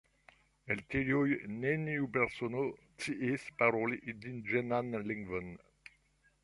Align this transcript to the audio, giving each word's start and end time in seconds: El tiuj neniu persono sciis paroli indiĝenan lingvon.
El 0.75 0.79
tiuj 0.93 1.35
neniu 1.65 2.09
persono 2.15 2.65
sciis 2.79 3.47
paroli 3.61 4.01
indiĝenan 4.15 4.95
lingvon. 5.13 5.55